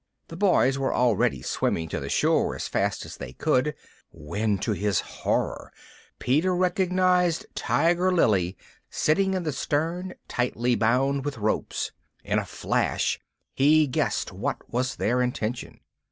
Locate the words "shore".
2.09-2.55